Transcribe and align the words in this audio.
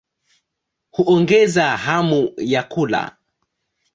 Huongeza 0.91 1.77
hamu 1.77 2.33
ya 2.37 2.63
kula. 2.63 3.15